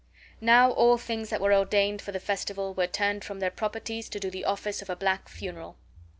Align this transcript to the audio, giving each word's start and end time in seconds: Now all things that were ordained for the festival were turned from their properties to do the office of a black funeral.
Now 0.41 0.71
all 0.71 0.97
things 0.97 1.29
that 1.29 1.39
were 1.39 1.53
ordained 1.53 2.01
for 2.01 2.11
the 2.11 2.19
festival 2.19 2.73
were 2.73 2.87
turned 2.87 3.23
from 3.23 3.39
their 3.39 3.51
properties 3.51 4.09
to 4.09 4.19
do 4.19 4.31
the 4.31 4.45
office 4.45 4.81
of 4.81 4.89
a 4.89 4.95
black 4.95 5.29
funeral. 5.29 5.77